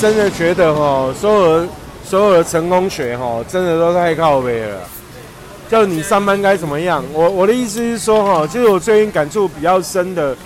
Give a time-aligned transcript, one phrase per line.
[0.00, 1.68] 真的觉得哈，所有
[2.04, 4.80] 所有的成功学哈，真的都太靠背了。
[5.70, 7.02] 就你上班该怎么样？
[7.12, 10.36] 我我的意思是说哈，其实我最近感触比较深的，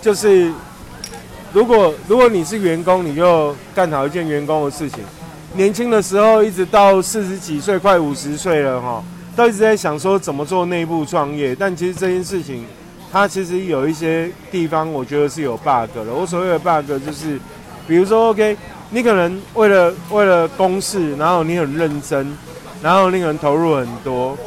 [0.00, 0.50] 就是
[1.52, 5.00] 如果如果你是员工，你就干好一件员工的事情。
[5.52, 9.04] 年轻的时候，一直到四十几岁，快五十岁了哈，
[9.36, 11.54] 都一直在想说怎么做内部创业。
[11.54, 12.64] 但其实这件事情，
[13.12, 16.12] 它其实有一些地方，我觉得是有 bug 的。
[16.12, 17.38] 我所谓的 bug 就是，
[17.86, 18.56] 比如说，OK，
[18.94, 22.38] 你可能为了为了公事，然后你很认真，
[22.80, 24.38] 然后你可能投入很多。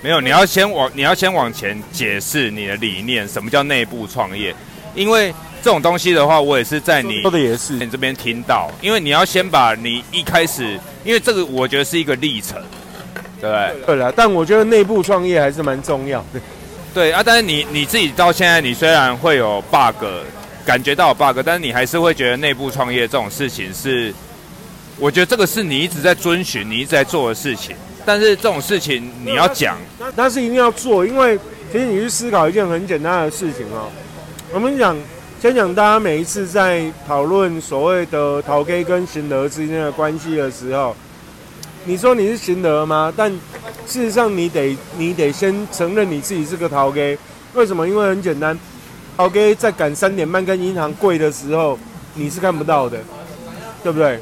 [0.00, 4.54] 没有，你要先往你要先往前解释你的理念，什么叫内部创业？
[4.94, 8.70] 因为这种东西的话，我也是在你说的也是你这边听到。
[8.80, 12.58] 因为你要先把你一开始，因为这个我觉得是一个历程，
[13.38, 13.84] 对不对？
[13.84, 16.40] 对了，但我觉得内部创业还是蛮重要的。
[16.94, 20.02] 对啊，但是你你自己到现在，你虽然会有 bug，
[20.68, 24.12] 感觉到有 bug，但是你还是会觉得内部创业这种事情是，
[24.98, 27.74] 我觉得这个是你一直在遵循、你一直在做的事情。
[28.04, 29.78] 但是这种事情你要讲，
[30.14, 31.38] 但是一定要做，因为
[31.72, 33.88] 其实你去思考一件很简单的事情哦。
[34.52, 34.94] 我们讲，
[35.40, 40.94] 先讲大家每一次在讨论所谓的陶 K 跟行德之间的关系的时候，
[41.86, 43.10] 你说你是行德吗？
[43.16, 43.30] 但
[43.86, 47.18] 事实上你得你得先承认你自己是个陶 K。
[47.54, 47.88] 为什么？
[47.88, 48.58] 因为很简单，
[49.18, 51.76] 陶 K 在赶三点半跟银行跪的时候，
[52.14, 52.98] 你是看不到的，
[53.82, 54.20] 对不对？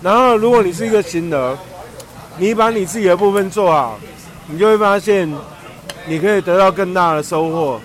[0.00, 1.58] 然后如果你是一个行德。
[2.38, 3.98] 你把你自己的部分做好，
[4.46, 5.26] 你就会发现，
[6.06, 7.80] 你可以得到更大的收获。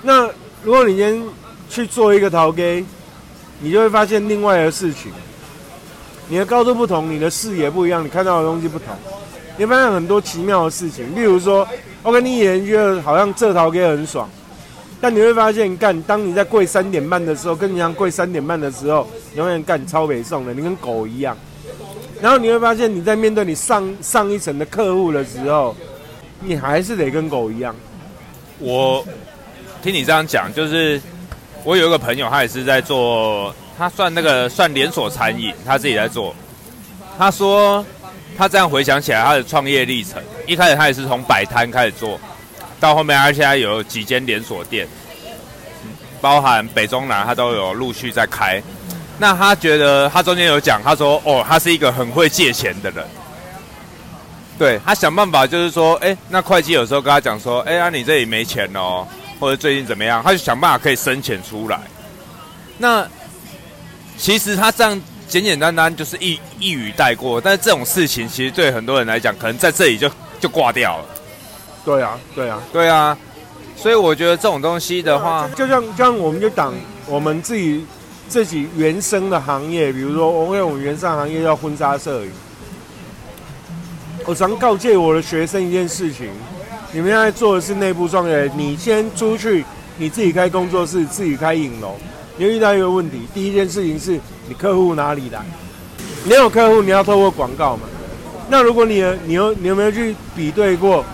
[0.00, 0.26] 那
[0.62, 1.22] 如果你先
[1.68, 2.82] 去做一个陶给，
[3.60, 5.12] 你就会发现另外的事情。
[6.26, 8.96] 你的高度不同，你的视野不一样，你看到的东西不同，
[9.58, 11.14] 你发现很多奇妙的事情。
[11.14, 11.68] 例如说
[12.02, 14.26] ，OK，你以前觉得好像这陶给很爽，
[15.04, 19.06] 但你会发现，干当你在跪三点半的时候，跟你一样跪三点半的时候，
[19.36, 21.36] 永远干超北宋的，你跟狗一样。
[22.22, 25.76] 然后你会发现，你在面对你上上一层的客户的时候，
[26.40, 27.76] 你还是得跟狗一样。
[28.58, 29.06] 我
[29.82, 30.98] 听你这样讲，就是
[31.64, 36.34] 我有一个朋友，他也是在做，他算那个算连锁餐饮，他自己在做。
[37.18, 37.84] 他说
[38.38, 42.18] 他这样回想起来，他的创业历程，一开始他也是从摆摊开始做，
[42.84, 44.86] 到后面他现在有几间连锁店，
[46.20, 48.62] 包含北中南，他都有陆续在开。
[49.16, 53.02] 那他觉得他中间有讲，他说：“哦，他是一个很会借钱的人。”
[54.58, 59.08] 对他想办法就是说，哎，那会计有时候跟他讲说：“哎呀，你这里没钱哦，
[59.40, 61.80] 或者最近怎么样？”他就想办法可以生钱出来。
[62.76, 63.08] 那
[64.18, 71.04] 其实他这样简简单单就是一一语带过，但是这种事情其实对很多人来讲，可能在这里就就挂掉了。
[71.84, 73.16] 对啊，对啊，对啊。
[73.76, 76.72] 所以我觉得这种东西的话，就像就像我们就讲
[77.06, 77.84] 我们自己。
[78.26, 82.30] 自己原生的行业，比如说，我为我们原生行业叫婚纱摄影。
[84.24, 86.30] 我常告诫我的学生一件事情：
[86.90, 89.62] 你们现在做的是内部创业，你先出去，
[89.98, 91.96] 你自己开工作室，自己开影楼，
[92.38, 94.18] 你遇到一个问题，第一件事情是
[94.48, 95.44] 你客户哪里来？
[96.24, 97.82] 你有客户，你要透过广告嘛？
[98.48, 101.04] 那如果你你有你有没有去比对过？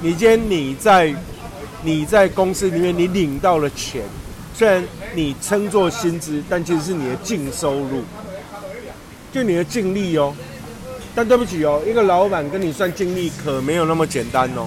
[0.00, 1.14] 你今天你在
[1.82, 4.02] 你在公司里面，你领到了钱？
[4.54, 4.82] 虽然
[5.14, 8.02] 你称作薪资，但其实是你的净收入，
[9.32, 10.34] 就你的净利哦。
[11.14, 14.64] 但对不起哦，一个老板跟你算净利可没有那么简单哦。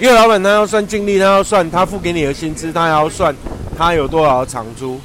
[0.00, 3.34] 一个老板他要算净利，他要算他付给你的薪资，他还要算
[3.76, 5.00] 他有多少的场租，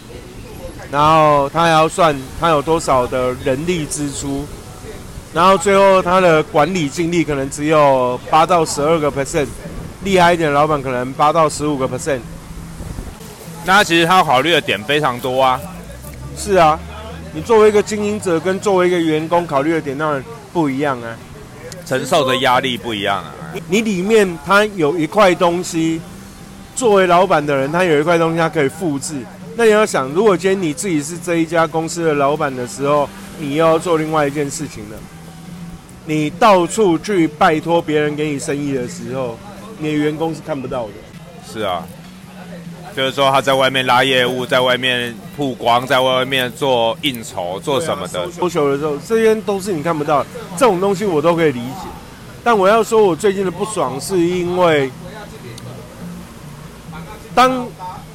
[0.92, 4.46] 然后他还要算他有多少的人力支出，
[5.34, 9.48] 然后最后他的管理净利可能只有八到十二个 percent，
[10.04, 12.20] 厉害一点的老板可能八到十五个 percent。
[13.66, 15.60] 那其实他考虑的点非常多啊，
[16.36, 16.80] 是啊，
[17.34, 21.16] 你作为一个经营者跟作为一个员工考虑的点当然不一样啊，
[21.86, 23.36] 承受的压力不一样啊。
[23.68, 26.02] 你里面他有一块东西，
[26.76, 29.22] 作为老板的人，他有一块东西他可以复制。
[29.56, 33.08] 那你要想，如果今天你自己是这一家公司的老板的时候，
[33.40, 34.98] 你又要做另外一件事情了，
[36.10, 39.38] 你到处去拜托别人给你生意的时候，
[39.78, 40.94] 你的员工是看不到的。
[41.48, 41.88] 是啊。
[42.96, 48.28] 就是说他在外面拉业务，在外面曝光，在外面做应酬，做什么的？
[48.32, 50.26] 收球的时候，这些都是你看不到。
[50.58, 51.88] 这种东西我都可以理解。
[52.44, 54.90] 但我要说，我最近的不爽，是因为
[57.36, 57.68] 当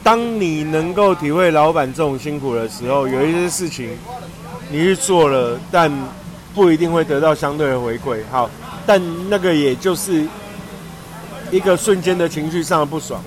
[0.03, 3.97] 当你能够体会老板这种辛苦的时候，有一些事情
[4.69, 5.89] 你去做了，但
[6.55, 8.21] 不一定会得到相对的回馈。
[8.31, 8.49] 好，
[8.87, 10.25] 但那个也就是
[11.51, 13.23] 一个瞬间的情绪上的不爽。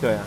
[0.00, 0.20] 对啊。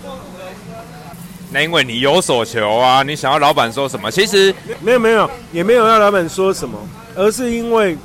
[1.50, 4.12] 那因为你有所求啊，你想要老板说什么？
[4.12, 6.77] 其实没有没有，也没有要老板说什么，
[7.15, 7.97] 而是因为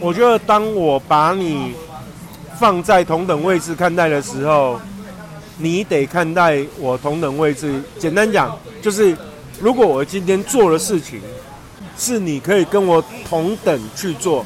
[0.00, 1.74] 我觉得当我把你
[2.58, 4.80] 放在同等位置看待的时候，
[5.58, 7.80] 你得看待我同等位置。
[8.00, 9.16] 简单讲，就是
[9.60, 11.20] 如果我今天做的事情
[11.98, 14.44] 是你可以跟我同等去做，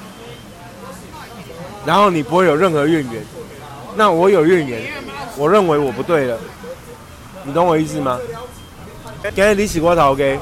[1.85, 3.25] 然后你不会有任何怨言，
[3.97, 4.83] 那我有怨言，
[5.37, 6.39] 我认为我不对了，
[7.45, 8.19] 你懂我意思吗？
[9.35, 10.39] 今日你是我头家，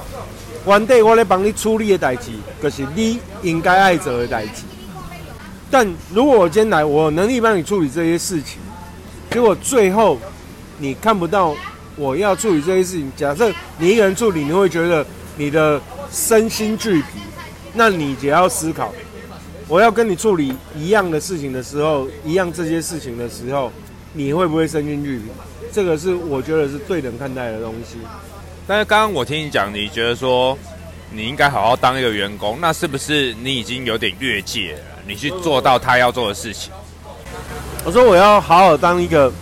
[0.66, 2.30] 原底我咧帮你处理的代志，
[2.62, 4.62] 就是你应该爱做的代志。
[5.70, 8.58] 但如果我今天来，我有能力帮你处理这些事情，
[9.30, 10.18] 结果最后
[10.78, 11.54] 你看不到
[11.96, 13.10] 我要处理这些事情。
[13.16, 15.04] 假设你一个人处理，你会觉得
[15.36, 17.20] 你的身心俱疲，
[17.74, 18.92] 那你也要思考，
[19.66, 23.72] 我要跟你处理一样的事情的时候，一样这些事情的时候，
[24.12, 25.24] 你会不会身心俱疲？
[25.72, 27.98] 这个是我觉得是对等看待的东西。
[28.66, 30.56] 但是刚刚我听你讲，你觉得说
[31.10, 34.80] 你应该好好当一个员工，那是不是你已经有点越界了？
[35.06, 36.72] 你去做到他要做的事情？
[37.84, 39.32] 我说我要好好当一个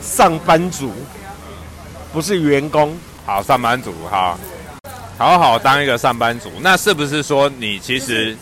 [0.00, 0.92] 上班族，
[2.12, 2.96] 不是员工。
[3.24, 4.38] 好，上班族，好，
[5.22, 6.50] 好好当一个上班族。
[6.60, 8.36] 那是不是说你其实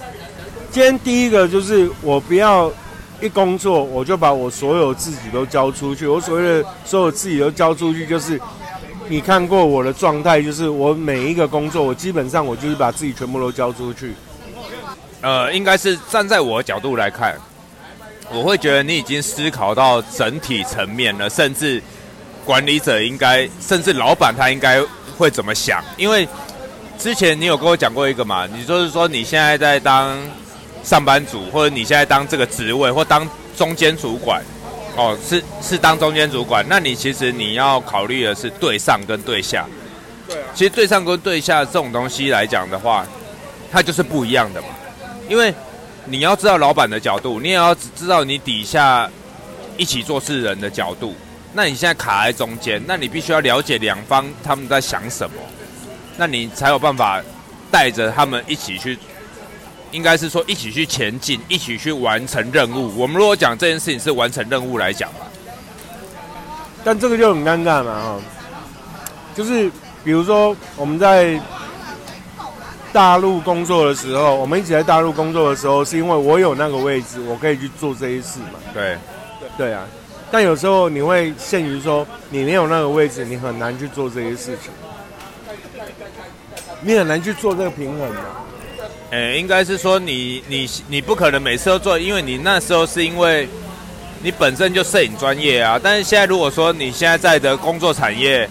[0.71, 2.73] 今天第一个就是我不要
[3.21, 6.07] 一工作我就把我所有自己都交出去。
[6.07, 8.41] 我所谓的所有自己都交出去，就是
[9.09, 14.15] 你看过我的状态，就是我每一个工作，我基本上我就是把自己全部都交出去。
[15.21, 17.37] 呃，应该是站在我的角度来看，
[18.33, 21.83] 我会觉得你已经思考到整体层面了，甚至
[22.47, 24.81] 管理者应该，甚至老板他应该
[25.19, 25.85] 会怎么想？
[25.99, 26.27] 因为
[27.01, 30.19] 之前你有跟我讲过一个嘛，你就是说你现在在当
[30.85, 33.27] 上班族，或者你现在当这个职位，或当
[33.57, 34.43] 中间主管，
[34.97, 39.65] 哦，是是当中间主管，那你其实你要考虑的是对上跟对下。
[40.29, 40.45] 对啊。
[40.55, 43.07] 其实对上跟对下这种东西来讲的话，
[43.73, 44.69] 它就是不一样的嘛。
[45.27, 45.55] 因为
[46.05, 49.11] 你要知道老板的角度，你也要知道你底下
[49.79, 51.15] 一起做事人的角度。
[51.55, 55.37] 那你现在卡在中间，那你必须要了解两方他们在想什么，
[56.21, 57.19] 那你才有办法
[57.71, 58.99] 带着他们一起去，
[59.91, 62.93] 应该是说一起去前进，一起去完成任务。
[62.95, 65.21] 我们如果讲这件事情是完成任务来讲吧，
[66.85, 68.21] 但这个就很尴尬嘛，哈，
[69.35, 69.71] 就是
[70.05, 71.41] 比如说我们在。
[72.93, 78.59] 大陆工作的时候，我们一起在大陆工作的时候，是因为我有那个位置，我可以去做这些事嘛？
[78.75, 78.99] 对，
[79.57, 79.85] 对啊。
[80.29, 84.73] 但有时候你会限于说，你没有那个位置，你很难去做这些事情，
[86.83, 88.21] 你很难去做这个平衡的。
[89.11, 93.49] 哎，应该是说你你你不可能每次都做，因为你那时候是因为
[94.23, 95.81] 你本身就摄影专业啊。
[95.83, 98.49] 但是现在如果说你现在在的工作产业，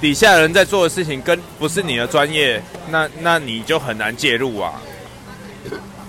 [0.00, 4.74] 底下人在做的事情跟不是你的专业，那那你就很难介入啊。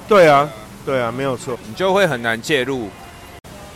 [0.08, 0.50] 对啊，
[0.86, 2.90] 对啊，没有错，你就会很难介入。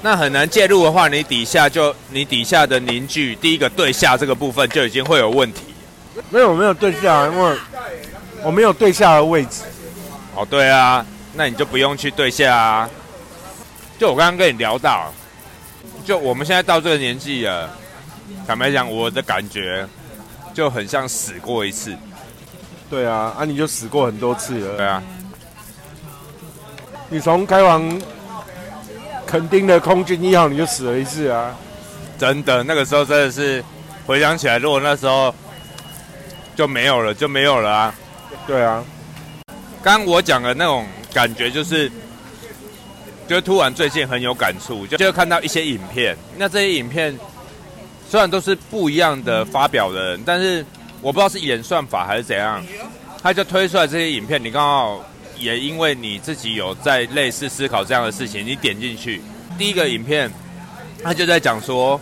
[0.02, 5.69] 那很难介入的话，你底下就你底下的凝聚，第一个对下这个部分就已经会有问题。
[6.30, 7.58] 没有没有对下，因为
[8.44, 9.64] 我没有对下的位置。
[10.36, 12.90] 哦，对啊，那你就不用去对下啊。
[13.98, 15.14] 就我刚刚跟你聊到，
[16.06, 17.70] 就我们现在到这个年纪了，
[18.48, 19.88] 坦白讲，我的感觉。
[20.52, 21.96] 就很像死过一次，
[22.90, 25.02] 对啊，啊你就死过很多次了，对啊，
[27.08, 28.02] 你从开往
[29.26, 31.56] 垦丁的空军一号你就死了一次啊，
[32.18, 33.64] 真的，那个时候真的是
[34.06, 35.34] 回想起来，如果那时候
[36.60, 37.96] 就没有了，就没有了啊，
[38.46, 38.84] 对啊，
[39.82, 41.90] 刚刚我讲的那种感觉就是，
[43.30, 47.18] 就突然最近很有感触，就就看到一些影片，那这些影片。
[48.10, 50.66] 虽然都是不一样的发表人，但是
[51.00, 52.62] 我不知道是演算法还是怎样，
[53.24, 54.44] 他就推出来这些影片。
[54.44, 55.02] 你刚好
[55.38, 59.22] 也因为你自己有在类似思考这样的事情，你点进去，
[59.58, 60.30] 第一个影片
[61.02, 62.02] 他就在讲说，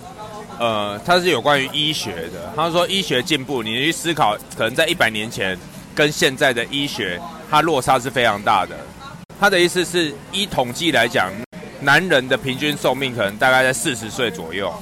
[0.59, 2.51] 呃，他是有关于医学的。
[2.55, 5.57] 他说医学进步，你去思考，可能在一百年前
[5.93, 8.75] 跟现在的医学，它落差是非常大的。
[9.39, 11.31] 他的意思是，依统计来讲，
[11.81, 14.73] 男人的平均寿命可能大概在四十岁左右。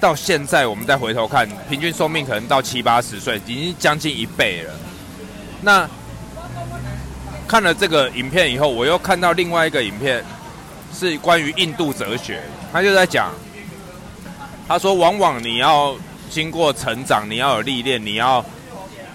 [0.00, 4.74] 到现在，我们再回头看，平均寿命可能到七八十岁，已经将近一倍了。
[5.60, 5.88] 那
[7.46, 10.24] 看了这个影片以后，我又看到另外一个影片，
[10.92, 12.40] 是关于印度哲学。
[12.72, 13.30] 他就在讲，
[14.66, 15.94] 他说，往往你要
[16.30, 18.44] 经过成长，你要有历练，你要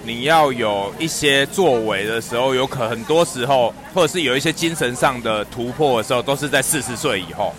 [0.03, 7.53] 你要有一些作为的时候，有可很多时候，或者是有一些精神上的突破的时候，都是在四十岁以后。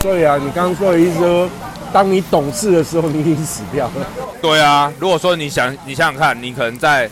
[0.00, 1.48] 对啊，你刚刚说的意思说。
[1.92, 4.04] 当你懂事的时候，你已经死掉了。
[4.42, 7.08] 对啊，如果说你想，你想想看，你可能在，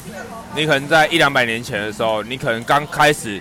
[0.57, 3.41] 你可能在一两百年前的时候，你可能刚开始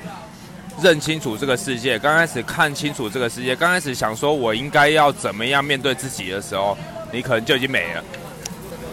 [0.82, 6.78] 认清楚这个世界，刚开始看清楚这个世界，刚开始想说我应该要怎么样面对自己的时候，
[7.12, 8.04] 你可能就已经没了。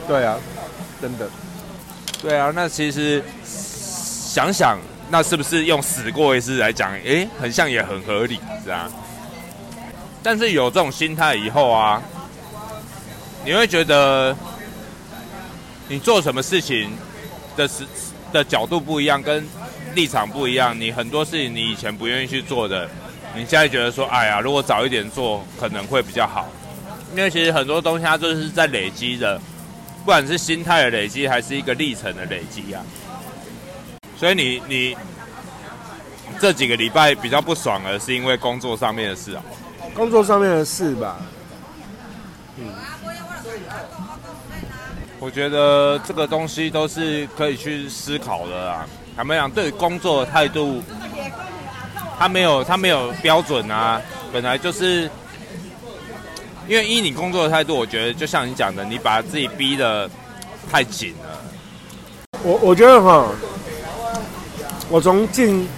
[0.06, 0.36] 对啊，
[1.00, 1.28] 真的。
[2.20, 8.90] 对啊，那其实想想，那是不是用死过一次来讲，诶，很像也很合理，是啊。
[10.22, 12.02] 但是有这种心态以后啊，
[13.44, 14.36] 你会觉得
[15.86, 16.90] 你做什么事情
[17.56, 17.86] 的时
[18.32, 19.46] 的角度不一样，跟
[19.94, 20.78] 立场不一样。
[20.78, 22.88] 你很多事情你以前不愿意去做的，
[23.34, 26.48] 你现在觉得说，哎呀，如果早一点做可能会比较好。
[27.16, 29.40] 因为其实很多东西它就是在累积的，
[30.00, 32.82] 不管是心态的累积，还是一个历程的累积啊。
[34.16, 34.96] 所以你你
[36.38, 39.42] 这几个礼拜比较不爽的是因为工作上面的事啊。
[39.94, 41.16] 工作上面的事吧，
[42.56, 42.66] 嗯，
[45.18, 48.86] 我觉得这个东西都是可以去思考的啦。
[49.18, 50.80] 坦白讲，对工作的态度，
[52.16, 54.00] 他没有他没有标准啊。
[54.32, 55.10] 本来就是，
[56.68, 60.08] 因为依你工作的态度，我觉得就像你讲的，你把自己逼得
[60.70, 62.38] 太紧了。
[62.44, 63.26] 我我觉得哈，
[64.88, 65.68] 我从进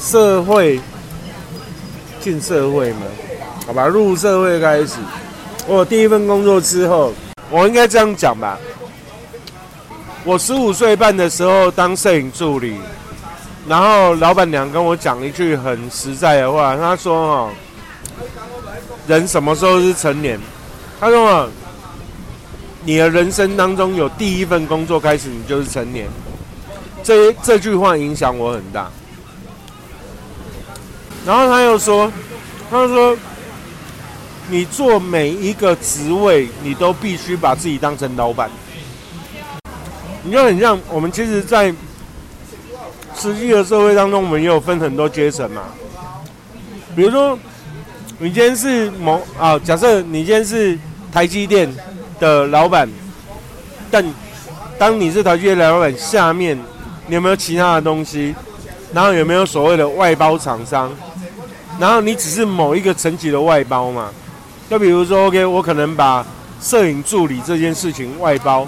[0.00, 0.80] 社会。
[2.18, 3.02] 进社会嘛，
[3.68, 4.94] 好吧，入社会开始。
[5.68, 7.12] 我第一份工作之后，
[7.50, 8.58] 我应该这样讲吧。
[10.26, 12.76] 我十五岁半的时候当摄影助理，
[13.68, 17.50] 然后老板娘跟我讲一句很实在的话，她说：“哦，
[19.06, 20.36] 人什么时候是成年？”
[20.98, 21.48] 她说：“哦，
[22.84, 26.08] 你的人生当中有第一份工作开始，你就是成年。”
[27.04, 28.90] 这这句话影响我很大。
[31.24, 32.10] 然后他又说
[32.68, 33.16] ：“他说，
[34.48, 38.50] 你做每一个职位，你都必须把自己当成老板。
[40.26, 41.72] 你就很像我们，其实，在
[43.16, 45.62] 实际的社会当中，我们也有分很多阶层嘛。
[46.96, 47.38] 比如说，
[48.18, 50.76] 你今天是某啊，假设你今天是
[51.12, 51.72] 台积电
[52.18, 52.88] 的老板，
[53.88, 54.04] 但
[54.76, 56.58] 当你是台积电老板下面，
[57.06, 58.34] 你有没有其他的东西？
[58.92, 60.90] 然后有没有所谓的外包厂商？”
[61.78, 64.10] 然后你只是某一个层级的外包嘛？
[64.68, 66.26] 就比如说，OK，我可能把
[66.60, 68.64] 摄影助理这件事情外包，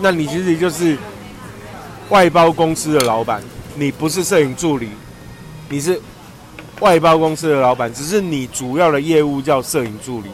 [0.00, 0.96] 那你其实就是
[2.08, 3.42] 外包公司的老板，
[3.74, 4.88] 你不是摄影助理，
[5.68, 6.00] 你是
[6.80, 10.28] 外包公司的老板，只是你主要的业务叫摄影助理。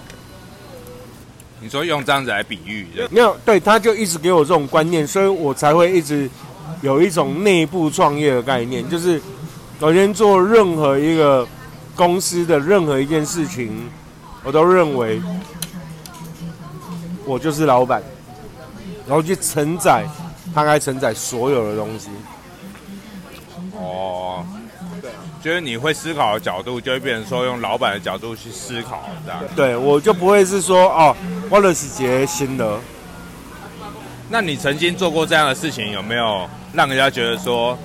[1.61, 3.37] 你说用这样子来比喻，没有？
[3.44, 6.30] 对，他就一直给我这种观念，所以我才会一直
[6.82, 9.20] 有一种内部创业的概念，就是
[9.80, 11.46] 首先做任何一个。
[11.96, 13.88] 公司的任何一件事情，
[14.44, 15.18] 我都认为
[17.25, 18.02] 我就是老板，
[19.07, 20.05] 然后去承载
[20.55, 22.09] 他该承载所有的东西。
[23.75, 24.45] 哦，
[25.03, 25.11] 对，
[25.43, 29.43] 就是你会思考的角度，就会变成说用老板的角度去思考，这样。
[29.55, 31.17] 对，我就不会是说哦，
[31.51, 32.79] 我的是杰新的。
[34.29, 37.79] 那你曾经做过这样的事情，有没有让人家觉得说？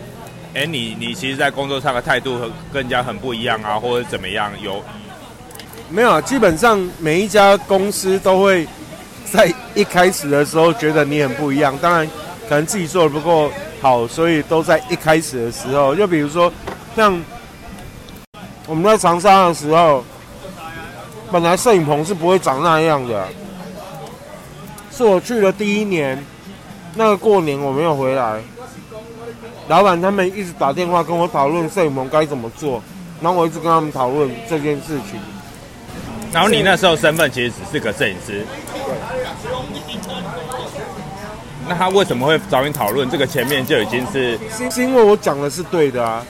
[0.54, 4.52] 哎，你你其实，在工作上的态度和跟人家很不一样啊，或者怎么样？
[4.62, 4.84] 有
[5.90, 6.22] 没有？
[6.24, 8.68] 基本上每一家公司都会
[9.26, 11.78] 在一开始的时候觉得你很不一样。
[11.82, 12.08] 当然，
[12.48, 13.50] 可能自己做的不够
[13.82, 15.96] 好，所以都在一开始的时候。
[15.96, 16.52] 就比如说，
[16.96, 17.22] 像
[18.68, 20.04] 我们在长沙的时候，
[21.32, 23.28] 本来摄影棚是不会长那样的。
[24.92, 26.24] 是我去的第一年，
[26.96, 28.42] 那个过年我没有回来。
[29.68, 32.84] 老板他们一直打电话跟我讨论摄影棚该怎么做，
[33.22, 35.20] 然后我一直跟他们讨论这件事情。
[36.34, 38.46] 然后你那时候身份其实只是个摄影师。
[41.68, 43.10] 那他为什么会找你讨论？
[43.10, 44.38] 这个前面就已经是
[44.70, 46.26] 是因为我讲的是对的啊。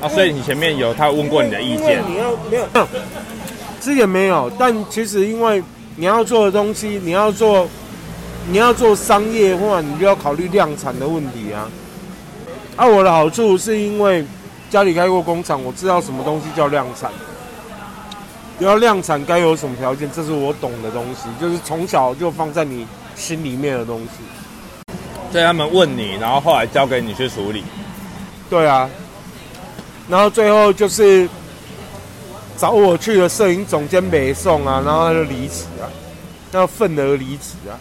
[0.00, 2.02] 啊，所以你前面有他问过你的意见？
[2.08, 2.86] 你要没有？
[3.80, 5.62] 之前没有，但其实因为
[5.96, 7.68] 你要做的东西，你要做
[8.48, 11.68] 你要做商业化，你就要考虑量产的问题啊。
[12.76, 14.24] 啊，我的好处是因为
[14.68, 17.10] 家里开过工厂，我知道什么东西叫量产。
[18.58, 24.08] 要量产该有什么条件，这是我懂的东西，就是从小就放在你心里面的东西。
[25.30, 27.62] 对他们问你，然后后来交给你去处理。
[28.48, 28.88] 对啊，
[30.08, 31.28] 然后最后就是
[32.56, 35.84] 找我去的摄影总监北宋啊，然后他就离职啊，
[36.52, 37.76] 要愤而离职啊。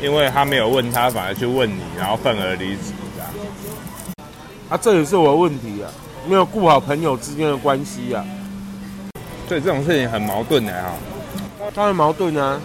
[0.00, 2.92] 因为他没有问他，反而去问你，然后愤而离职。
[4.68, 5.90] 啊，这也是我的问题啊，
[6.28, 8.24] 没有顾好朋友之间的关系啊。
[9.50, 10.92] 所以这种事情很矛盾的哈。
[11.74, 12.60] 当然矛盾啊。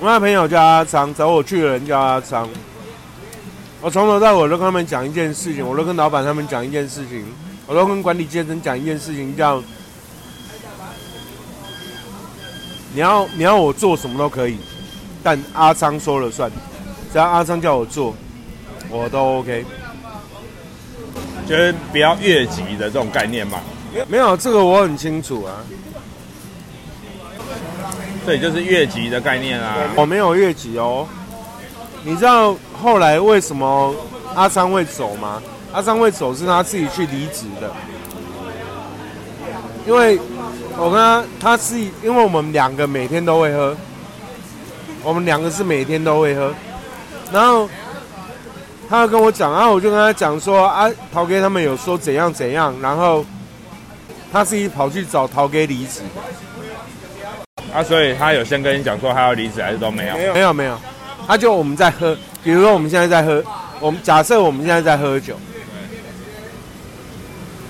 [0.00, 2.48] 我那朋友叫阿昌，找我去的人叫阿昌。
[3.82, 7.22] 我从头到尾都跟他们讲一件事情，我都跟老板他们讲一件事情，
[7.66, 9.62] 我都跟管理阶层讲一件事情，叫
[12.94, 14.56] 你要你要我做什么都可以，
[15.22, 16.50] 但阿昌说了算，
[17.12, 18.14] 只要阿昌叫我做，
[18.88, 19.66] 我都 OK。
[21.48, 23.58] 就是不要越级的这种概念嘛。
[24.06, 25.64] 没有这个我很清楚啊，
[28.26, 29.78] 对，就是越级的概念啊。
[29.96, 31.08] 我没有越级哦。
[32.04, 33.94] 你知道后来为什么
[34.34, 35.42] 阿昌会走吗？
[35.72, 37.70] 阿昌会走是他自己去离职的，
[39.86, 40.18] 因为
[40.76, 43.76] 我跟他他是因为我们两个每天都会喝，
[45.02, 46.54] 我们两个是每天都会喝，
[47.32, 47.68] 然后
[48.88, 53.24] 他要跟我讲，然后我就跟他讲说啊，陶哥他们有说怎样怎样，然后
[54.32, 56.00] 他自己跑去找陶哥离职，
[57.72, 60.14] 啊，所以他有先跟你讲说他要离职，还是都没有？
[60.14, 60.78] 没有没有没有，
[61.26, 63.44] 他就我们在喝，比如说我们现在在喝，
[63.78, 65.36] 我们假设我们现在在喝酒，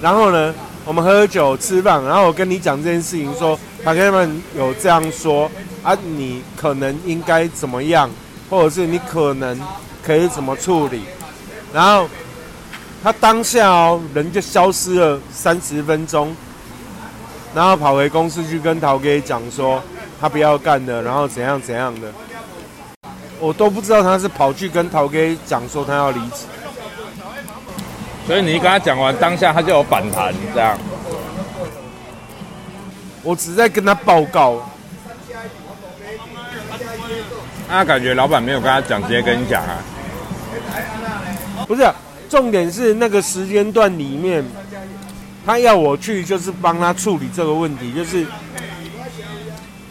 [0.01, 5.51] 然后呢，我们喝酒吃饭，然后我跟你讲这件事情，说他跟他们有这样说
[5.83, 8.09] 啊，你可能应该怎么样，
[8.49, 9.61] 或者是你可能
[10.09, 11.03] 可以怎么处理，
[11.71, 12.09] 然后
[13.03, 16.35] 他当下哦人就消失了三十分钟，
[17.55, 19.83] 然后跑回公司去跟陶哥讲说
[20.19, 22.11] 他不要干了，然后怎样怎样的。
[23.39, 26.47] 我都不知道他是跑去跟陶哥讲说他要离职，
[28.27, 30.79] 所以你跟他讲完当下，他就有反弹这样。
[33.23, 34.67] 我只是在跟他报告。
[37.69, 39.77] 那感觉老板没有跟他讲，直接跟你讲啊。
[41.69, 41.87] 不是，
[42.31, 44.43] 重点是那个时间段里面，
[45.45, 48.27] 他要我去就是帮他处理这个问题，就是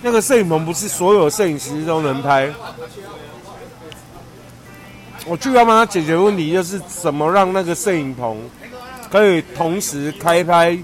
[0.02, 2.52] 那个摄影棚不是所有摄影师都能拍。
[5.28, 8.38] 我去要帮他解决问题，就是怎么让那个摄影棚
[9.12, 10.78] 可以同时开拍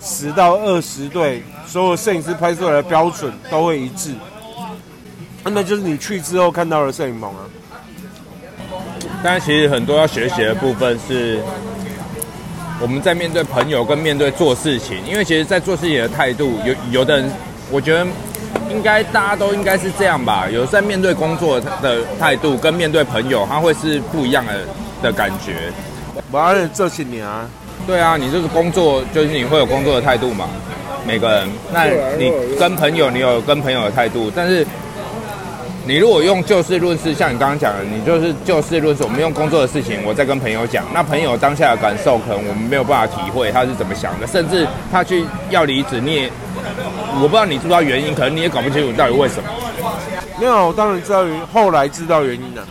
[0.00, 4.14] 十到二十对，所有摄影师拍出来的标准都会一致。
[5.44, 7.44] 那就是你去之后看到的摄影棚啊。
[9.26, 11.40] 但其实很多要学习的部分是，
[12.78, 17.32] 我们在面对朋友跟面对做事情，因为其实，在做事情的态度，有有的人，
[17.70, 18.06] 我觉得
[18.70, 20.46] 应该大家都应该是这样吧。
[20.52, 24.60] 有在面对工作的态度跟面对朋友，他会是不一样的
[25.02, 25.72] 的感觉。
[26.30, 27.48] 我要这些年啊，
[27.86, 30.46] 对啊，你就是工作，就是你会有工作的态度嘛。
[31.06, 31.86] 每个人，那
[32.18, 34.66] 你跟朋友，你有跟朋友的态度，但是。
[35.86, 39.04] 你如果用就事论事，像你刚刚讲的，你就是就事论事。
[39.04, 46.32] 我们用工作的事情，我在跟朋友讲，那朋友当下的感受，可能我们没有办法体会他是怎么想的，甚至他去要离职，你也
[47.16, 49.48] 我不知道你知不知道原因，可能你也搞不清楚到底为什么。
[50.40, 52.66] 没有，我当然知道原因，后来知道原因了。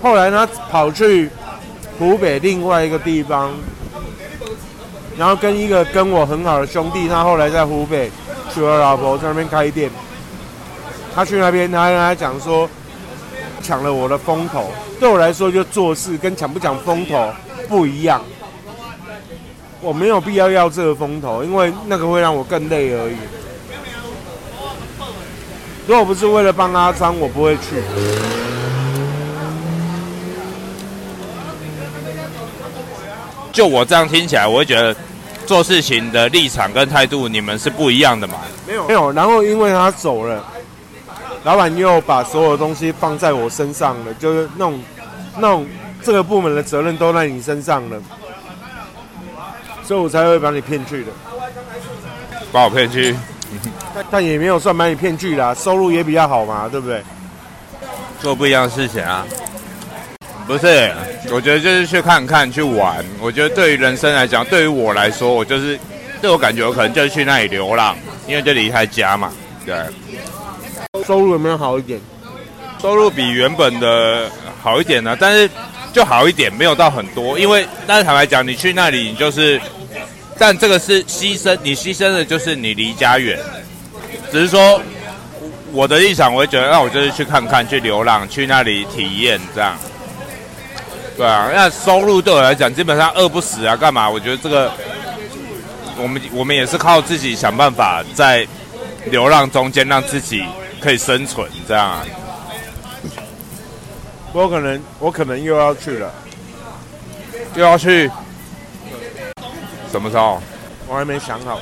[0.00, 1.28] 后来他跑去
[1.98, 3.52] 湖北另外一个地方，
[5.18, 8.10] 然后跟一个跟我很好的兄弟，他后来在湖北
[8.54, 9.90] 娶了老婆，在那边开店。
[11.16, 12.68] 他去那边，他跟他讲说，
[13.62, 14.70] 抢了我的风头。
[15.00, 17.32] 对我来说，就做事跟抢不抢风头
[17.70, 18.22] 不一样。
[19.80, 23.16] 我没有必要要这个风头，因为那个会让我更累而已。
[25.86, 27.82] 如果不是为了帮阿昌，我不会去。
[33.52, 34.94] 就我这样听起来，我会觉得
[35.46, 38.34] 做事情的立场跟态度，你们是不一样的嘛？
[38.66, 39.10] 没有，没有。
[39.12, 40.44] 然后因为他走了。
[41.46, 44.80] 老板又把所有东西放在我身上了，就是那种、
[45.38, 45.64] 那种
[46.02, 48.02] 这个部门的责任都在你身上了，
[49.84, 51.12] 所以我才会把你骗去的。
[52.50, 53.14] 把我骗去？
[54.10, 57.00] 但也没有算把你骗去啦，收入也比较好嘛，对不对？
[58.20, 59.24] 做不一样的事情啊。
[60.48, 60.92] 不是，
[61.30, 63.04] 我觉得就是去看看、去玩。
[63.20, 65.78] 我觉得对于人生来讲，对于我来说，我就是
[66.20, 69.30] 对我感觉，我可能就是去那里流浪，因为就离开家嘛，
[69.64, 69.76] 对。
[71.06, 72.00] 收入有没有好一点？
[72.82, 75.48] 收入比原本的好一点呢，但是
[75.92, 77.38] 就好一点，没有到很多。
[77.38, 79.60] 因为但是坦白讲，你去那里，你就是，
[80.36, 83.38] 但这个是牺牲，你牺牲的就是你离家远。
[84.32, 84.80] 只是说，
[85.72, 89.76] 我的立场，我会觉得，那我就是去看看，去流浪，去那里体验这样。
[91.16, 94.10] 对啊，那收入对我来讲，基本上饿不死啊，干嘛？
[94.10, 94.70] 我觉得这个，
[95.96, 98.46] 我们我们也是靠自己想办法，在
[99.06, 100.44] 流浪中间让自己。
[100.80, 102.04] 可以生存这样啊？
[104.32, 106.12] 我可能我可能又要去了，
[107.54, 108.10] 又要去，
[109.90, 110.42] 什么时候？
[110.86, 111.58] 我还没想好。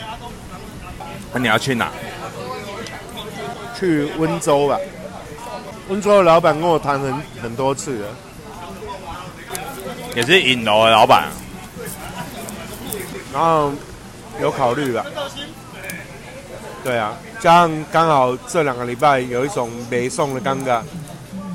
[1.32, 1.90] 那你要去哪？
[3.78, 4.78] 去温州吧。
[5.88, 8.08] 温州的老板跟我谈很很多次了，
[10.14, 11.28] 也是影楼的老板。
[13.32, 13.72] 然后
[14.40, 15.04] 有考虑吧。
[16.84, 20.82] 对啊，加上刚好这两个礼拜有一种没送的尴尬，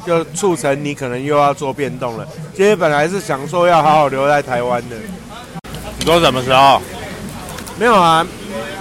[0.04, 2.28] 就促成你可能又要做变动了。
[2.56, 4.96] 今天本来是想说要好好留在台湾的，
[6.00, 6.82] 你说什么时候？
[7.78, 8.26] 没有啊，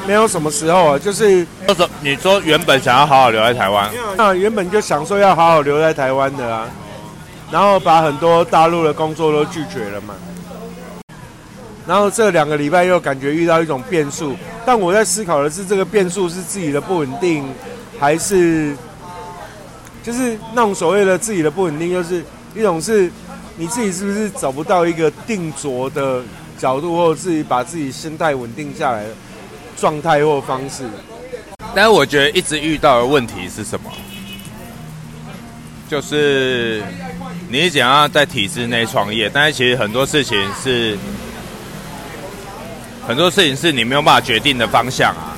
[0.06, 1.88] 没有什么时候啊，就是说什？
[2.00, 6.66] 你说原本想要好好留在台湾，那原本就想说要好好留在台湾的啊，
[7.52, 10.14] 然后把很多大陆的工作都拒绝了嘛。
[11.86, 14.34] 然后这两个礼拜又感觉遇到一种变数，
[14.68, 17.42] 但我在思考的是，这个变数是自己的不稳定，
[17.98, 18.76] 还是
[20.02, 22.22] 就是那种所谓的自己的不稳定，就是
[22.54, 23.10] 一种是
[23.56, 26.22] 你自己是不是找不到一个定着的
[26.58, 29.10] 角度，或者自己把自己心态稳定下来的
[29.74, 30.84] 状态或方式。
[31.74, 33.90] 但是我觉得一直遇到的问题是什么？
[35.88, 36.82] 就是
[37.48, 40.94] 你想要在体制内创业，但是其实很多事情是。
[43.08, 45.32] 很多事情是你没有办法决定的方向啊，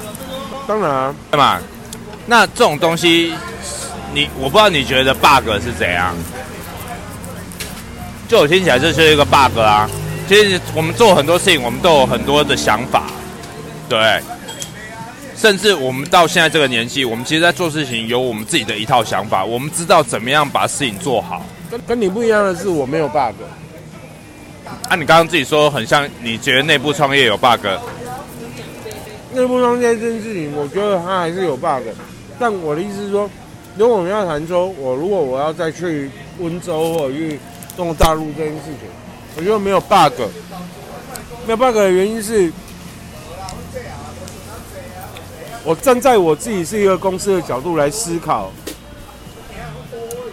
[0.66, 1.60] 当然，对嘛？
[2.26, 3.32] 那这种东西，
[4.12, 6.12] 你我不知道你觉得 bug 是怎样？
[8.28, 9.88] 就我听起来这是一个 bug 啊。
[10.28, 13.04] 其实我们做很多事情，我们都有很多的想法，
[13.88, 14.20] 对。
[15.36, 21.46] 甚至我们到现在这个年纪，我们其实，在做事情有我们自己的一套想法，我们知道怎么样把事情做好。
[21.70, 23.36] 跟跟你不一样的是，我没有 bug。
[24.88, 27.64] 啊，你刚刚自己说很像，你觉得内部创业有 bug？
[29.32, 31.86] 内部创业这件事情，我觉得它还是有 bug。
[32.38, 33.30] 但我的意思是说，
[33.76, 37.38] 如果我们要谈说，我如果我要再去温州或者去
[37.76, 38.88] 中国大陆这件事情，
[39.36, 40.20] 我觉得没有 bug。
[41.46, 42.52] 没有 bug 的原因是，
[45.62, 48.50] 我站在我自己是一个公司的角度来思考，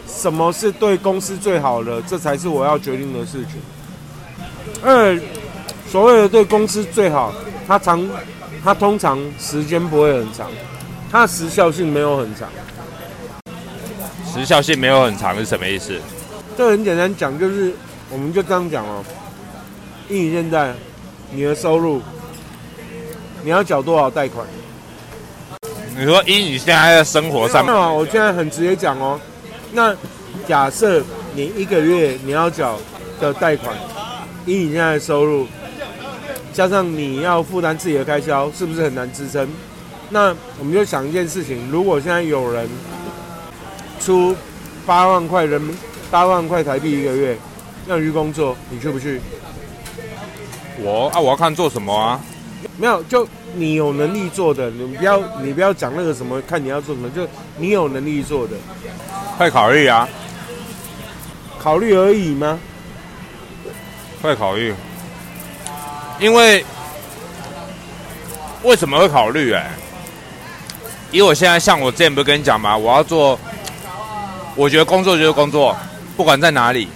[0.08, 3.62] 什么是对公司最好的，这才是我要决定的事情。
[4.84, 5.20] 呃，
[5.90, 7.34] 所谓的对公司最好，
[7.68, 8.08] 它长，
[8.64, 10.50] 它通常时间不会很长，
[11.12, 12.48] 它的时效性没有很长。
[14.32, 16.00] 时效性没有很长是什么意思？
[16.56, 17.74] 这很简单讲，就是
[18.12, 19.04] 我们就这样讲哦。
[20.10, 20.74] 以你现在
[21.32, 22.02] 你的收入，
[23.44, 24.46] 你要缴多少贷款？
[25.98, 29.20] 你说以你现在的生活上，那我现在很直接讲哦。
[29.72, 29.96] 那
[30.48, 32.78] 假设你一个月你要缴
[33.20, 33.76] 的贷款。
[34.48, 35.46] 以你现在的收入，
[36.54, 39.48] 加上你要负担自己的开销，是不是很难支撑？
[40.10, 42.66] 那我们就想一件事情：如果现在有人
[44.00, 44.34] 出
[44.86, 45.78] 八万块人民
[46.10, 47.38] 八万块台币一个月
[47.86, 49.20] 让你去工作，你去不去？
[50.80, 52.22] 我啊，我要看做什么啊？
[52.78, 58.54] 没有，就你有能力做的，你不要你不要讲那个什么，看你要做什么，就你有能力做的，
[59.36, 60.08] 快考虑啊？
[61.60, 62.58] 考虑而已吗？
[64.22, 64.74] 会考虑，
[66.20, 66.66] 因为
[68.64, 69.54] 为什么会考虑？
[69.54, 69.70] 哎，
[71.12, 72.76] 以我现在像我之前不是跟你讲吗？
[72.76, 73.40] 我要做，
[74.56, 75.78] 我觉得工作就是工作，
[76.18, 76.88] 不管在哪里，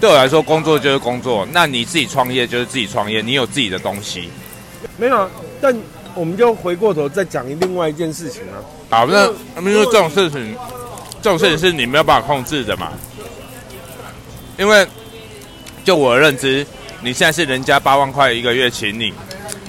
[0.00, 1.46] 对我来说工作就是工作。
[1.52, 4.28] 那你自己创业就是自己创业，你有自己的东西。
[4.96, 5.30] 没有，
[5.60, 5.74] 但
[6.14, 8.58] 我们就回过头再讲另外一件事情啊。
[8.90, 10.56] 好，那那么因为这种事情，
[11.22, 12.88] 这种事情是你没有办法控制的嘛？
[14.58, 14.84] 因为。
[15.84, 16.66] 就我的认知，
[17.02, 19.12] 你现在是人家八万块一个月请你，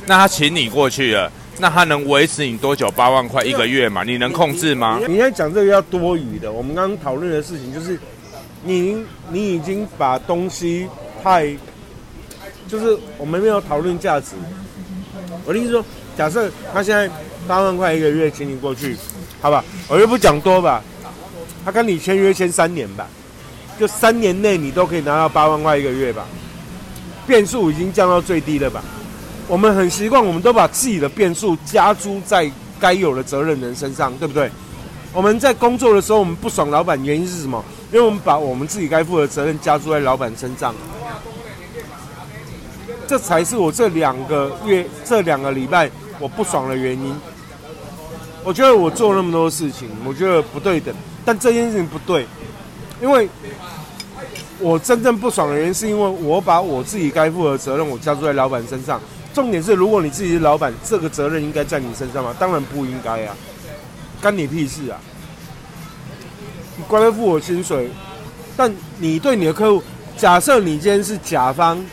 [0.05, 2.91] 那他请你过去了，那他能维持你多久？
[2.91, 4.99] 八万块一个月嘛，你能控制吗？
[5.07, 6.51] 你现在讲这个要多余的。
[6.51, 7.97] 我们刚刚讨论的事情就是，
[8.63, 8.97] 你
[9.29, 10.87] 你已经把东西
[11.23, 11.47] 太，
[12.67, 14.31] 就是我们没有讨论价值。
[15.45, 15.85] 我的意思说，
[16.17, 17.09] 假设他现在
[17.47, 18.97] 八万块一个月请你过去，
[19.39, 20.83] 好吧，我就不讲多吧，
[21.63, 23.07] 他跟你签约签三年吧。
[23.81, 26.23] 就三年内你都可以拿到八万块一个月吧，
[27.25, 28.83] 变数已经降到最低了吧？
[29.47, 32.47] 我们很习惯，我们都把自己的变数加诸在
[32.79, 34.51] 该有的责任人身上，对不对？
[35.11, 37.65] 我们在工作的时候，我们不爽老板，原因是什么？
[37.91, 40.75] 因为我们把我们自己该负的责任加诸在老板身上，
[43.07, 45.89] 这才是我这两个月、这两个礼拜
[46.19, 47.15] 我不爽的原因。
[48.43, 50.93] 我觉得我做那么多事情，我觉得不对等，
[51.25, 52.27] 但这件事情不对，
[53.01, 53.27] 因为。
[54.63, 59.01] 我真正不爽的原因，是因为我把我自己该负的责任，我加注在老板身上。
[59.33, 62.35] 重点是，如果你自己是老板，这个责任应该在你身上吗？
[62.37, 63.35] 当然不应该啊，
[64.21, 65.01] 干你屁事啊！
[66.77, 67.89] 你乖乖付我薪水，
[68.55, 69.83] 但你对你的客户，
[70.15, 71.83] 假设你今天是甲方，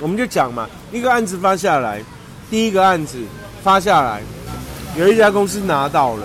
[0.00, 2.02] 我们就讲嘛，一个案子发下来，
[2.50, 3.18] 第一个案子
[3.62, 4.22] 发下来，
[4.96, 6.24] 有一家公司拿到了，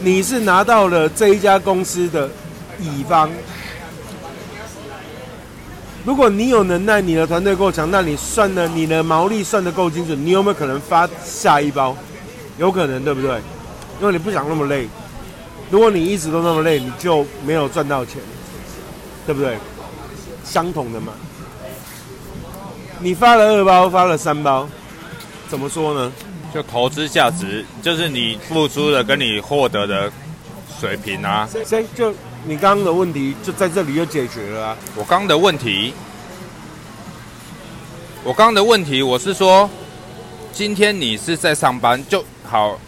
[0.00, 2.30] 你是拿到了这一家公司的
[2.80, 3.30] 乙方。
[6.04, 11.96] 如果你有能耐，你的团队够强，那你算的你的毛利算的够精准，你有没有可能发下一包？
[12.56, 13.40] 有可能，对不对？
[14.00, 14.88] 因为你不想那么累。
[15.70, 18.22] 如果你一直都那么累，你就没有赚到钱，
[19.26, 19.58] 对不对？
[20.44, 21.12] 相同的嘛。
[23.00, 24.66] 你发了二包，发了三包，
[25.48, 26.10] 怎么说呢？
[26.54, 30.10] 就投资价值，就是你付出的跟你获得的
[30.80, 31.46] 水平啊。
[31.66, 34.76] 所以就你刚刚的问题就在这里就解决了啊。
[34.94, 35.92] 我刚刚的问题，
[38.24, 39.68] 我刚刚的问题，我是说，
[40.52, 42.78] 今天你是在上班就好。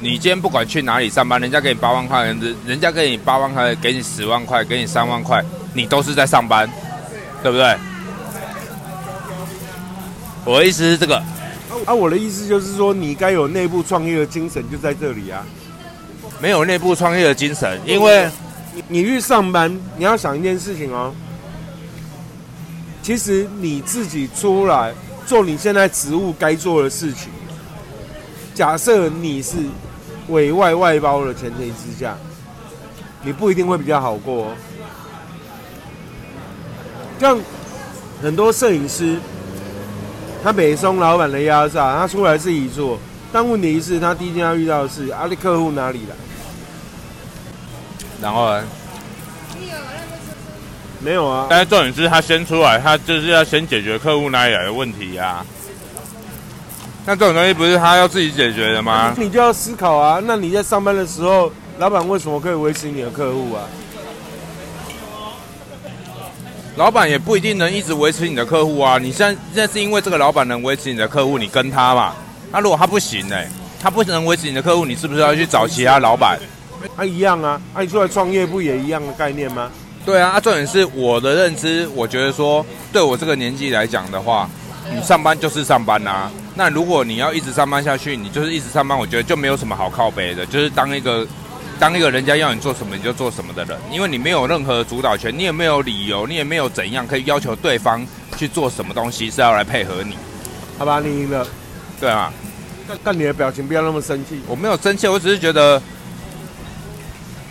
[0.00, 6.68] 你今天不管去哪里上班，人家给你八万块，人人家给你八万块，给你十万块，给你三万块，你都是在上班，
[7.42, 7.76] 对不对？
[10.44, 11.16] 我的意思是这个。
[11.86, 15.44] 啊，我的意思就是说，你该有内部创业的精神就在这里啊。
[16.40, 18.28] 没有内部创业的精神，因为
[18.88, 21.12] 你去上班，你要想一件事情哦。
[23.02, 24.92] 其实你自己出来
[25.26, 27.30] 做你现在职务该做的事情。
[28.54, 29.56] 假设你是
[30.28, 32.16] 委外外包的前提之下，
[33.22, 34.48] 你不一定会比较好过。
[37.18, 37.38] 像
[38.22, 39.18] 很多摄影师，
[40.44, 42.98] 他北松老板的压榨，他出来自己做，
[43.32, 46.14] 但问题是，他第一件要遇到的是阿里客户哪里来？
[48.20, 48.64] 然后呢？
[51.00, 51.46] 没有啊。
[51.48, 55.44] 但是重点是他先出来，他就是要先解决客户哪里来的问题呀。
[57.06, 59.14] 那这种东西不是他要自己解决的吗？
[59.16, 60.20] 你就要思考啊。
[60.24, 63.64] 那你在上班的时候，老板为什么可以维持你的客户啊？
[66.76, 68.98] 老板也不一定能一直维持你的客户啊。
[68.98, 72.12] 你现在现在是因为这个老板能维持你的客户，你跟他嘛。
[72.52, 73.36] 那如果他不行呢？
[73.80, 76.38] 他不能维持你的客户，你是不是要去找其他老板？
[76.96, 77.60] 他一样啊。
[77.74, 79.70] 啊你出来创业不也一样的概念吗？
[80.04, 80.30] 对啊。
[80.30, 84.48] 啊，重点是我的认知，我觉得说，对我这个年纪来讲的话，
[84.92, 86.30] 你上班就是上班呐。
[86.54, 91.26] 那如果你要一直上班下去，你就是一直上班，我觉得就没有什么好靠背的，就是当一个
[91.78, 98.04] 当一个人家要你做什么你就做什么的人，因为你没有任何主导权，你也没有理由，你也没有怎样可以要求对方
[98.36, 100.16] 去做什么东西是要来配合你。
[100.76, 101.46] 好吧，你赢了。
[102.00, 102.32] 对啊。
[103.04, 104.40] 但你的表情不要那么生气。
[104.48, 105.80] 我没有生气，我只是觉得，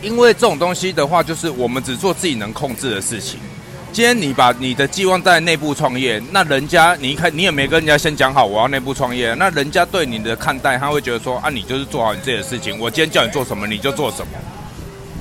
[0.01, 3.39] 因为这种东西的话，就是我们只做自己能控制的事情。
[3.91, 14.33] 今天你把你的寄望在内部创业，那人家你一开你也没跟人家先讲好我要内部创业，那人家对你的看待，他会觉得说啊，你就是做好你自己的事情，我今天叫你做什么你就做什么，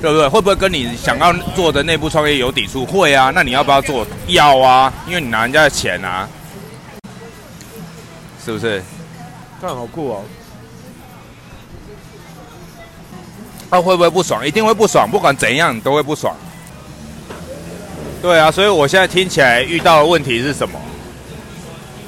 [0.02, 0.28] 对不对？
[0.28, 2.84] 会不会跟你想要做的内部创业有抵触？
[2.84, 4.06] 会啊，那你要不要做？
[4.26, 6.28] 要啊，因为你拿人家的钱啊，
[8.44, 8.82] 是不是？
[9.58, 10.22] 看好酷哦！
[13.70, 14.46] 他会不会不爽？
[14.46, 16.34] 一定会不爽，不管怎样你都会不爽。
[18.22, 20.80] 对啊，所以我现在听起来遇到的问题是什么？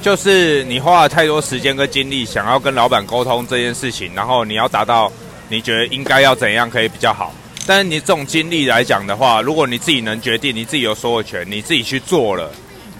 [0.01, 5.11] 就是你花了太多时间跟精力，想要跟老板沟通这件事情，然后你要达到
[5.49, 7.33] 你觉得应该要怎样可以比较好。
[7.67, 12.49] 但是你这种精力来讲的话，如果你自己能决定，你自己有所有权，你自己去做了，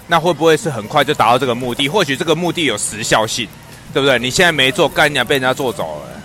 [0.06, 1.88] 那会不会是很快就达到这个目的？
[1.88, 3.48] 或许这个目的有时效性，
[3.92, 4.18] 对不对？
[4.18, 6.22] 你现在没做，干娘被人家做走了，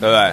[0.00, 0.32] 对不对？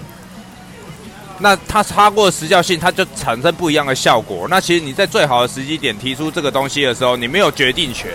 [1.41, 4.47] 那它超过时效性，它就产生不一样的效果。
[4.49, 8.11] 那其实你在最好的时机点提出这个东西的时候，你没有决定权，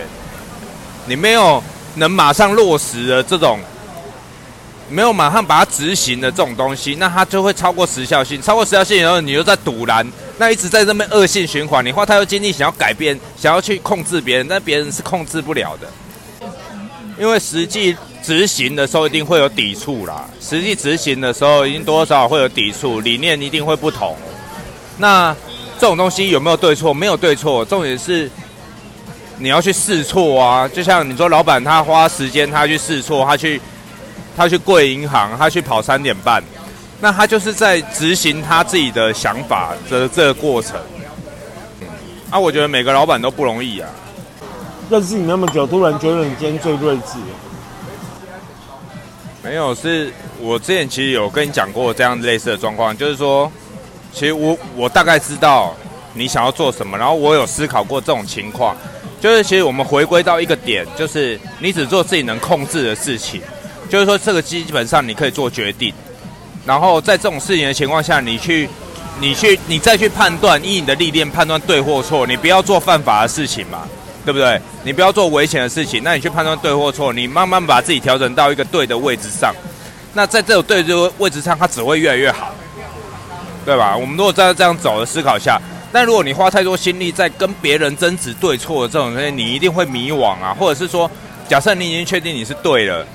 [1.05, 1.61] 你没有
[1.95, 3.59] 能马上落实的这种，
[4.89, 8.41] 没有马上把它执行的这种东西，那它就会超过时效性。
[8.41, 11.85] 超过时效性以后，你又在堵拦，那一直在这边恶性循环。
[11.85, 15.87] 你花太多精力想要改变，想要去控制别人，但别人是控制不了的，
[17.19, 17.95] 因为实际。
[18.23, 24.17] 执行的时候一定会有抵触啦，实际执行的时候一定多多少少会有抵触，理念一定会不同。
[24.97, 25.33] 那
[25.79, 26.93] 这种东西有没有对错？
[26.93, 28.29] 没有对错，重点是
[29.37, 30.67] 你要去试错啊。
[30.67, 33.61] 就像你说，老板他花时间他去试错，他去
[34.35, 36.43] 他去柜银行，他去跑三点半，
[36.99, 40.77] 那他就是在执行他自己的想法的这个过程。
[42.29, 43.87] 啊，我觉得每个老板都不容易啊。
[44.89, 47.17] 认识你那么久，突然觉得你今天最睿智。
[49.43, 53.51] 没有，是我之前其实有跟你讲过这样类似的状况，就是说，
[54.13, 55.73] 其实我我大概知道
[56.13, 58.75] 你想要做什么，然后我有思考过这种情况，
[59.21, 63.41] 就是其实我们回归到一个点，就是你只做自己能控制的事情，
[63.89, 65.93] 就是说这个基本上你可以做决定，
[66.65, 68.67] 然后在这种事情的情况下，你去
[69.21, 73.87] 你去你再去判断，以你的历练判断对或错，你不要做犯法的事情嘛。
[74.27, 74.61] 对不对？
[74.83, 79.55] 你不要做危险的事情，那你去判断对或错，你慢慢把自己调整到一个对的位置上，
[80.13, 82.53] 那在这种对这个位置上，它只会越来越好，
[83.63, 83.95] 对吧？
[83.95, 85.61] 我们如果在这样走的思考下，
[85.93, 91.09] 但如果你花太多心力在跟别人争执对错的这种东西，你一定会迷惘啊，或者是说，
[91.47, 93.07] 假设你已经确定你是对了，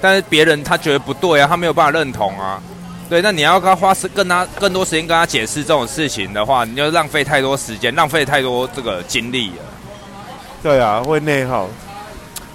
[0.00, 2.58] 但是别人他觉得不对啊，他没有办法认同啊，
[3.10, 9.75] 对，那你要跟他花时跟他更多时间跟他解释这种事情的话，你就浪费太多时间，浪费太多这个精力了。
[10.66, 11.68] 对啊，会内耗，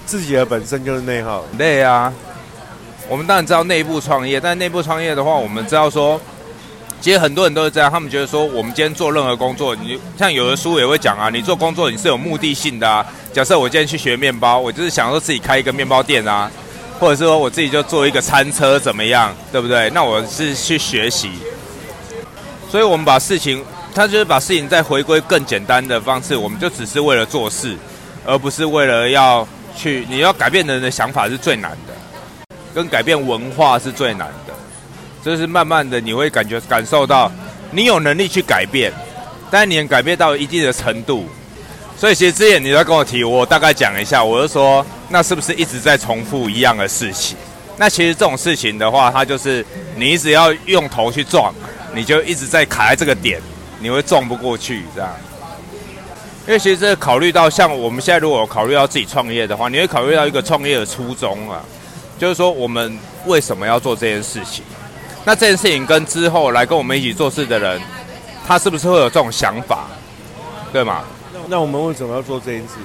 [0.05, 1.45] 自己的本身就是内耗。
[1.57, 2.11] 累啊！
[3.07, 6.19] 我们当然知道内部创业，但内部创业的话，我们知道说，
[6.99, 13.05] 其实很多人都是这样，他们觉得说，我们今天做任何工作，你像有的书也会讲啊，你做工作你是有目的性的啊。
[13.31, 16.51] 假设我今天去学面包，我就是想说自己开一个面包店啊，
[16.99, 19.89] 或者是说我自己就做一个餐车怎么样，对不对？
[19.91, 21.31] 那我是去学习，
[22.69, 23.63] 所以我们把事情，
[23.95, 27.77] 他就是把事情再回归更简单的方式，我们就只是为了做事，
[28.25, 31.93] 而不是为了要去你要改变人的想法是最难的。
[32.73, 34.53] 跟改变文化是最难的，
[35.21, 37.29] 就是慢慢的你会感觉感受到，
[37.69, 38.93] 你有能力去改变，
[39.49, 41.27] 但你能改变到一定的程度。
[41.97, 47.35] 所以其实之前你在跟我提，我大概讲一下，我就说，那是不是一直在重复一样的事情？
[47.75, 49.65] 那其实这种事情的话，它就是
[49.97, 51.53] 你一直要用头去撞，
[51.93, 53.41] 你就一直在卡在这个点，
[53.81, 55.11] 你会撞不过去这样。
[56.47, 61.61] 因为其实这考虑到像我们现在如果考虑到自己创业的话，你会考虑到一个创业的初衷啊。
[62.17, 64.63] 就是说，我们为什么要做这件事情？
[65.23, 67.81] 那这件事情跟之后来跟我们一起做事的人，
[68.47, 69.87] 他是不是会有这种想法？
[70.71, 71.03] 对吗？
[71.47, 72.75] 那我们为什么要做这件事？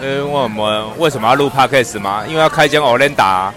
[0.00, 2.24] 因为我们为什么要录 podcast 吗？
[2.26, 3.54] 因为要开间 o l e n d a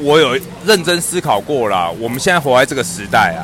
[0.00, 3.42] 我有认真思考过了，我们现在活在这个时代啊，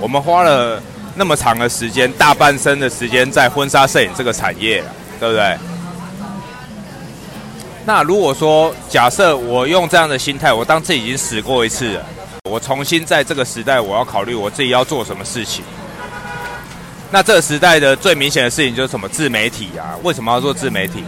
[0.00, 0.82] 我们花了
[1.18, 4.84] 那么长的时间，大半生的时间在婚纱摄影这个产业，
[5.18, 5.56] 对不对？
[7.86, 12.04] 那如果说假设我用这样的心态，我当自己已经死过一次了，
[12.50, 15.64] 我重新在这个时代，我要考虑我自己要做什么事情。
[17.10, 19.96] 那这个时代的最明显的事情就是什么自媒体啊？
[20.02, 21.02] 为什么要做自媒体？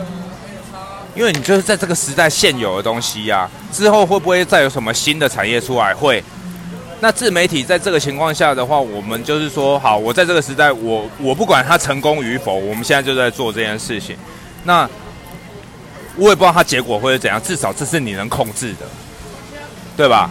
[1.14, 5.92] 因为你就是在这个时代现有的东西呀，之后会不会再有什么新的产业出来？
[5.92, 6.24] 会。
[7.00, 14.16] 那自媒体在这个情况下的话，我们就是说，好，我在这个时代，我我不管它成功与否，我们现在就在做这件事情。
[14.64, 14.88] 那。
[16.20, 18.84] 我也不知道它结果会是怎样，至少这是你能控制的，
[19.96, 20.28] 对吧？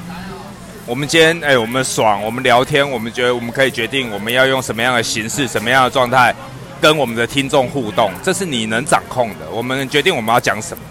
[0.86, 6.36] 我们今天哎，我们爽，我们聊天，我们觉得我们可以决定我们要用什么样的形式、什么样的状态
[6.82, 9.50] 跟我们的听众互动，这是你能掌控的。
[9.50, 10.84] 我们决定我们要讲什么，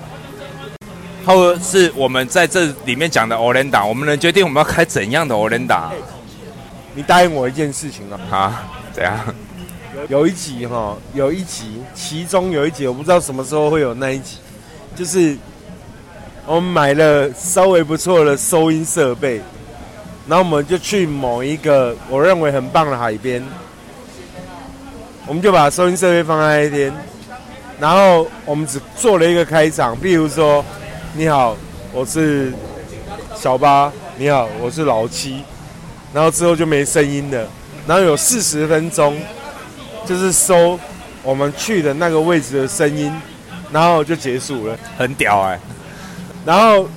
[1.26, 5.88] 或是我们在这里面讲的 Orenda，我们能决定我们要开怎样的 Orenda
[6.94, 8.16] 你答应我一件事情啊？
[8.30, 8.64] 啊？
[8.92, 9.18] 怎样？
[10.08, 14.38] 有一集哈，有一集，其中有一集，我不知道什么时候会有那一集。
[14.94, 15.36] 就是
[16.46, 19.40] 我们买了稍微不错的收音设备，
[20.28, 23.44] 然后我们就去某一个我认为很棒的海边，
[25.26, 26.92] 我们就把收音设备放在那边，
[27.80, 30.64] 然后我们只做了一个开场，比如说
[31.16, 31.56] “你好，
[31.94, 32.52] 我是
[33.34, 35.42] 小八”，“你好，我是老七”，
[36.12, 37.48] 然后之后就没声音了，
[37.86, 39.16] 然后有四十分钟
[40.04, 40.78] 就是收
[41.22, 43.10] 我们去的那个位置的声音。
[43.72, 45.58] 然后就结束了，很屌哎！
[46.44, 46.88] 然后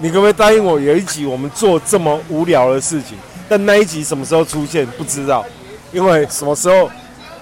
[0.00, 3.16] 你可不可以答应我，有一集我们做这么无聊的事情？
[3.48, 5.46] 但那一集什么时候出现不知道，
[5.92, 6.90] 因为什么时候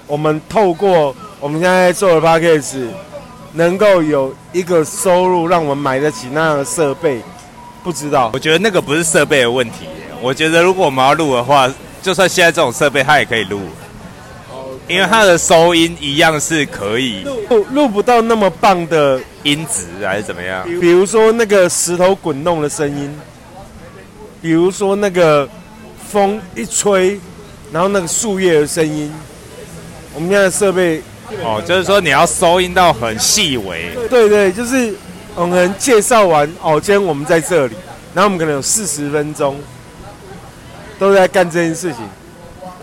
[0.05, 2.89] 我们透过我们现在做的 p a c k a g e
[3.55, 7.21] 能够有一个收入，让我们买得起那样的设备，
[7.83, 8.29] 不知道。
[8.33, 9.87] 我觉得那个不是设备的问题，
[10.21, 13.61] 我觉得如果我们要录的话，就算现在这种设备，它也可以录。
[14.87, 20.63] 因为它的收音一样是可以录录不到那么棒的音质，还是怎么样？
[20.79, 23.11] 比如说那个石头滚动的声音，
[24.43, 25.49] 比如说那个
[26.07, 27.19] 风一吹，
[27.71, 29.11] 然后那个树叶的声音。
[30.13, 31.01] 我们现在设备
[31.43, 33.95] 哦，就是说你要收音到很细微。
[34.09, 34.93] 对对，就是
[35.35, 37.75] 我们介绍完哦，今天我们在这里，
[38.13, 39.59] 然后我们可能有四十分钟
[40.97, 42.01] 都在干这件事情，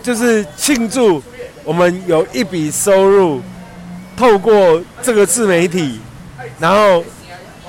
[0.01, 1.21] 就是庆祝。
[1.65, 3.41] 我们有一笔收入，
[4.17, 5.97] 透过这个自媒体，
[6.59, 7.01] 然后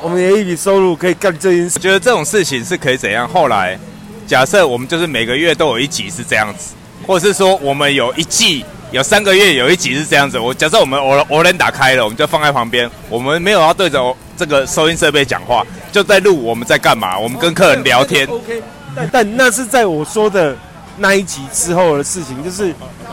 [0.02, 1.78] 我们有一笔收入可以干这件事。
[1.78, 3.28] 觉得这种事情是可以怎样？
[3.28, 3.78] 后来
[4.26, 6.74] 假设我们就是每个月都有一集是这样子，
[7.06, 8.64] 或者是说我们有一季
[8.94, 10.38] 有三个月有一集是这样子。
[10.38, 17.18] 我假设我们我我连打开了，我们就放在旁边，我们没有要对着这个收音设备讲话，就在录我们在干嘛？
[17.18, 18.24] 我们跟客人聊天。
[18.28, 18.62] OK，
[18.94, 20.56] 但但那是在我说的
[20.96, 22.72] 那一集之后的事情，就是。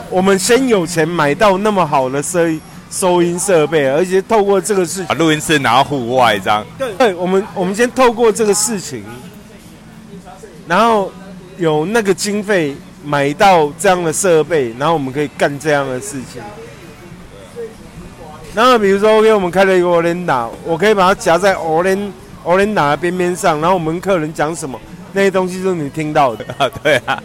[0.09, 2.39] 我们先有钱买到那么好的收
[2.91, 6.65] 收音设备，而且透过这个事情，把录音室拿到户外这样。
[6.77, 9.05] 对，我们我们先透过这个事情，
[10.67, 11.09] 然后
[11.57, 16.41] 有那个经费买到这样的设备，然后我们可以干这样的事情。
[18.53, 22.75] 然后比如说，OK，我们开了一个 o l e n d a 我可以把它夹在 o l e n o l e n
[22.75, 24.79] d a 的边边上，然后我们客人讲什么，
[25.13, 26.45] 那些东西都是你听到的。
[26.57, 27.21] 啊， 对啊。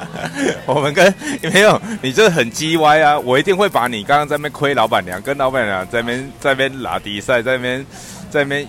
[0.64, 3.18] 我们跟没有，你这很鸡歪啊！
[3.18, 7.86] 我一定会把你刚刚在那边亏老板娘，跟老板娘在那边在那边拉迪赛，在那边
[8.30, 8.66] 在那边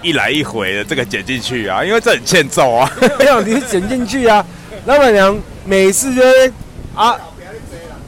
[0.00, 2.90] 一来一回的这个剪进去啊，因为这很欠揍啊。
[3.18, 4.44] 没有，你剪进去啊！
[4.86, 5.36] 老板娘
[5.70, 6.52] 每次就会
[6.96, 7.16] 啊，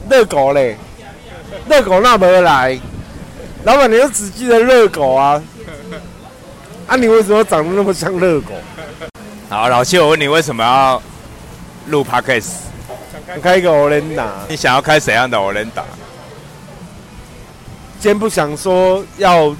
[0.09, 0.75] 热狗嘞，
[1.69, 2.77] 热狗那没来，
[3.63, 5.41] 老板你就只记得热狗啊。
[6.87, 8.51] 啊，你为什么长得那么像热狗？
[9.49, 11.01] 好，老谢，我问你为什么要
[11.87, 12.49] 录 podcast？
[13.41, 15.85] 开一个 o l e n d a 你想要开怎样的 o l e n d a
[18.01, 19.55] 先不想说要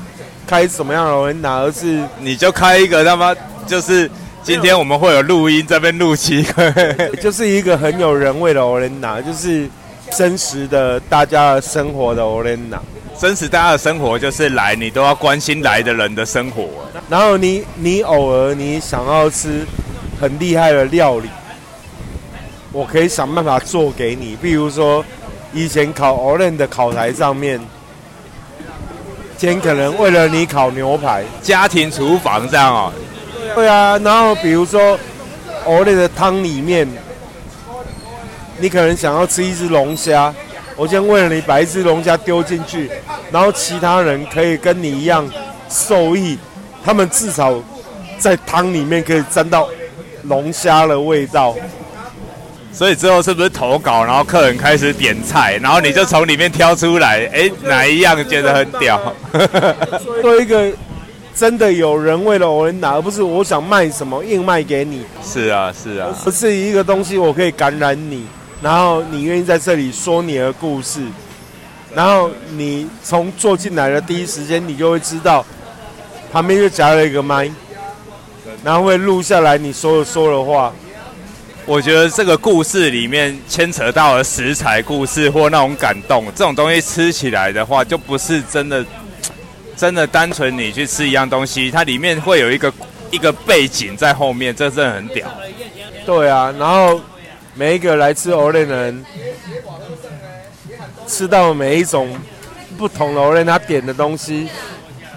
[0.46, 3.34] 开什么样的 o l e n d a 而是你就开一个他妈
[3.66, 4.12] 就是
[4.44, 6.46] 今天我们会有录音这边录期，
[7.22, 9.70] 就是一个很有人味的 o l e n d a 就是
[10.12, 12.80] 真实的大家的生活的 o l e n d a
[13.18, 16.68] 真实大家的生活就是来你都要关心来的人的生活，
[17.10, 19.66] 然后你你偶尔你想要吃
[20.20, 21.30] 很厉害的料理。
[22.74, 25.06] 我可以想办法做给你，比如说
[25.54, 27.58] 以前烤 o l e n 的烤台上面，
[29.38, 32.92] 今天可能为了你烤牛排，家庭厨房这样哦。
[33.56, 34.98] 对啊，然后比如说
[35.66, 36.88] e n 的汤里面，
[38.60, 40.34] 你可能想要吃一只龙虾，
[40.76, 42.90] 我先为了你把一只龙虾丢进去，
[43.32, 45.30] 然后其他人可以跟你一样
[45.70, 46.38] 受益，
[46.84, 47.54] 他们至少
[48.18, 49.70] 在汤里面可以沾到
[50.24, 51.56] 龙虾的味道。
[52.72, 59.14] 所以之后是不是投稿，然后客人开始点菜，然后你就从里面挑出来，哎，哪一样觉得很屌？
[60.24, 60.72] 做一个
[61.36, 65.04] 真的有人味的欧文达，而不是我想卖什么硬卖给你。
[65.24, 68.26] 是啊，是啊，不是一个东西我可以感染你，
[68.62, 71.02] 然后你愿意在这里说你的故事，
[71.94, 75.46] 然后你从坐进来的第一时间，你就会知道
[76.32, 77.52] 旁边就夹了一个麦，
[78.64, 80.72] 然后会录下来你所有说的话。
[81.66, 88.86] 我觉得这个故事里面牵扯到了食材故事或那种感动，这种东西吃起来的话，就不是真的，
[89.76, 92.72] 真的单纯你去吃一样东西，它里面会有一个
[93.12, 95.28] 一个背景在后面，这真的很屌。
[96.06, 97.02] 对啊，然后
[97.54, 99.06] 每一个来吃欧链的人，
[101.08, 102.16] 吃到每一种
[102.78, 104.48] 不同的欧链，他点的东西，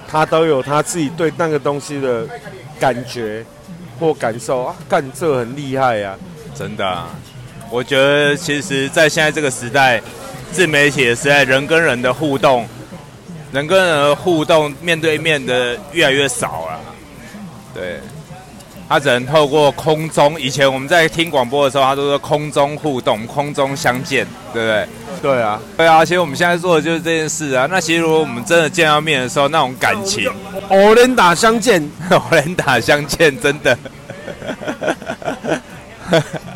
[0.09, 2.27] 他都有他自己对那个东西的
[2.79, 3.45] 感觉
[3.99, 6.17] 或感受啊，干这很厉害呀。
[6.55, 7.11] 真的，啊
[7.69, 10.01] 我觉得其实，在现在这个时代，
[10.53, 12.65] 自媒体的时代，人跟人的互动，
[13.57, 16.79] 人跟人互动，面对面的越来越少了。
[17.75, 17.99] 对，
[18.87, 20.39] 他只能透过空中。
[20.39, 24.87] 以前我们在听广播的时候，他都说空中互动、空中相见，对不对？
[25.23, 26.05] 对啊，对啊。
[26.05, 27.67] 其实我们现在做的就是这件事啊。
[27.71, 30.31] 那其实如果我们真的见到面的时候，那种感情，
[30.69, 31.83] 偶然打相见，
[32.13, 33.79] 偶然打相见，真的。